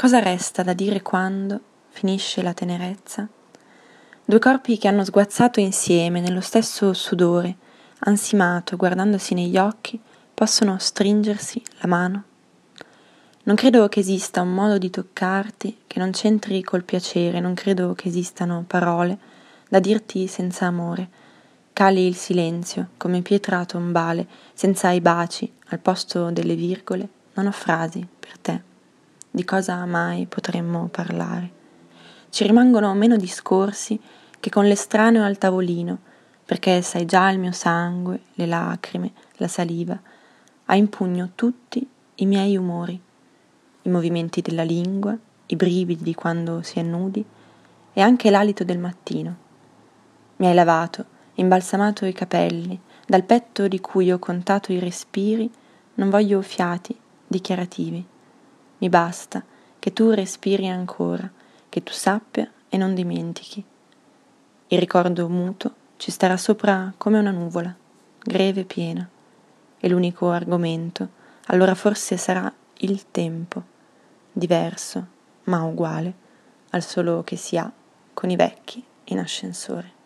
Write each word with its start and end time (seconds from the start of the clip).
Cosa 0.00 0.20
resta 0.20 0.62
da 0.62 0.74
dire 0.74 1.02
quando 1.02 1.60
finisce 1.88 2.40
la 2.40 2.54
tenerezza? 2.54 3.26
Due 4.24 4.38
corpi 4.38 4.78
che 4.78 4.86
hanno 4.86 5.04
sguazzato 5.04 5.58
insieme 5.58 6.20
nello 6.20 6.40
stesso 6.40 6.92
sudore, 6.92 7.56
ansimato, 8.04 8.76
guardandosi 8.76 9.34
negli 9.34 9.58
occhi, 9.58 10.00
possono 10.32 10.78
stringersi 10.78 11.60
la 11.80 11.88
mano? 11.88 12.22
Non 13.42 13.56
credo 13.56 13.88
che 13.88 13.98
esista 13.98 14.40
un 14.40 14.54
modo 14.54 14.78
di 14.78 14.88
toccarti 14.88 15.78
che 15.88 15.98
non 15.98 16.12
c'entri 16.12 16.62
col 16.62 16.84
piacere, 16.84 17.40
non 17.40 17.54
credo 17.54 17.94
che 17.94 18.06
esistano 18.06 18.62
parole 18.68 19.18
da 19.68 19.80
dirti 19.80 20.28
senza 20.28 20.66
amore. 20.66 21.08
Cali 21.72 22.06
il 22.06 22.14
silenzio, 22.14 22.90
come 22.98 23.20
pietra 23.22 23.64
tombale, 23.64 24.28
senza 24.54 24.92
i 24.92 25.00
baci, 25.00 25.52
al 25.70 25.80
posto 25.80 26.30
delle 26.30 26.54
virgole, 26.54 27.08
non 27.34 27.46
ho 27.46 27.52
frasi 27.52 28.06
per 28.20 28.38
te 28.38 28.67
di 29.38 29.44
cosa 29.44 29.86
mai 29.86 30.26
potremmo 30.26 30.88
parlare. 30.88 31.48
Ci 32.28 32.44
rimangono 32.44 32.92
meno 32.94 33.16
discorsi 33.16 34.00
che 34.40 34.50
con 34.50 34.66
l'estraneo 34.66 35.22
al 35.22 35.38
tavolino, 35.38 35.96
perché 36.44 36.82
sai 36.82 37.04
già 37.04 37.30
il 37.30 37.38
mio 37.38 37.52
sangue, 37.52 38.22
le 38.34 38.46
lacrime, 38.46 39.12
la 39.36 39.46
saliva, 39.46 39.96
ha 40.64 40.74
in 40.74 40.88
pugno 40.88 41.30
tutti 41.36 41.88
i 42.16 42.26
miei 42.26 42.56
umori, 42.56 43.00
i 43.82 43.88
movimenti 43.88 44.40
della 44.40 44.64
lingua, 44.64 45.16
i 45.46 45.54
brividi 45.54 46.02
di 46.02 46.14
quando 46.14 46.62
si 46.62 46.80
è 46.80 46.82
nudi 46.82 47.24
e 47.92 48.00
anche 48.00 48.30
l'alito 48.30 48.64
del 48.64 48.78
mattino. 48.78 49.36
Mi 50.38 50.48
hai 50.48 50.54
lavato, 50.54 51.04
imbalsamato 51.34 52.06
i 52.06 52.12
capelli, 52.12 52.76
dal 53.06 53.22
petto 53.22 53.68
di 53.68 53.78
cui 53.78 54.10
ho 54.10 54.18
contato 54.18 54.72
i 54.72 54.80
respiri, 54.80 55.48
non 55.94 56.10
voglio 56.10 56.42
fiati 56.42 56.98
dichiarativi. 57.24 58.16
Mi 58.78 58.88
basta 58.88 59.42
che 59.78 59.92
tu 59.92 60.10
respiri 60.10 60.68
ancora, 60.68 61.30
che 61.68 61.82
tu 61.82 61.92
sappia 61.92 62.50
e 62.68 62.76
non 62.76 62.94
dimentichi. 62.94 63.64
Il 64.68 64.78
ricordo 64.78 65.28
muto 65.28 65.74
ci 65.96 66.10
starà 66.10 66.36
sopra 66.36 66.92
come 66.96 67.18
una 67.18 67.30
nuvola, 67.30 67.74
greve 68.20 68.60
e 68.60 68.64
piena. 68.64 69.08
E 69.80 69.88
l'unico 69.88 70.30
argomento, 70.30 71.08
allora 71.46 71.74
forse 71.74 72.16
sarà 72.16 72.52
il 72.78 73.10
tempo, 73.10 73.62
diverso, 74.32 75.06
ma 75.44 75.62
uguale, 75.64 76.14
al 76.70 76.82
solo 76.82 77.22
che 77.24 77.36
si 77.36 77.56
ha 77.56 77.70
con 78.12 78.30
i 78.30 78.36
vecchi 78.36 78.84
in 79.04 79.18
ascensore. 79.18 79.97